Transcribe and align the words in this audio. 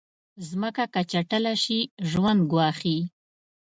مځکه 0.61 0.85
که 0.93 1.01
چټله 1.11 1.53
شي، 1.63 1.79
ژوند 2.09 2.41
ګواښي. 2.51 2.97